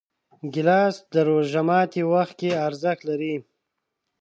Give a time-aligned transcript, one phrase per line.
[0.53, 3.35] ګیلاس د روژه ماتي وخت کې ارزښت لري.